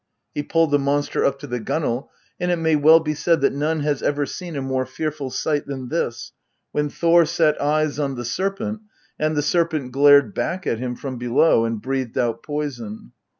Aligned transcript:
He 0.33 0.41
pulled 0.41 0.71
the 0.71 0.79
monster 0.79 1.23
up 1.23 1.37
to 1.41 1.45
the 1.45 1.59
gunwale, 1.59 2.09
and 2.39 2.49
it 2.49 2.55
may 2.57 2.75
well 2.75 2.99
be 2.99 3.13
said 3.13 3.41
that 3.41 3.53
none 3.53 3.81
has 3.81 4.01
ever 4.01 4.25
seen 4.25 4.55
a 4.55 4.61
more 4.63 4.83
fearful 4.83 5.29
sight 5.29 5.67
than 5.67 5.89
this 5.89 6.31
when 6.71 6.89
Thor 6.89 7.23
set 7.23 7.61
eyes 7.61 7.99
on 7.99 8.15
the 8.15 8.25
serpent, 8.25 8.81
and 9.19 9.37
the 9.37 9.43
serpent 9.43 9.91
glared 9.91 10.33
back 10.33 10.65
at 10.65 10.79
him 10.79 10.95
from 10.95 11.19
below 11.19 11.65
and 11.65 11.83
breathed 11.83 12.17
out 12.17 12.41
poison. 12.41 13.11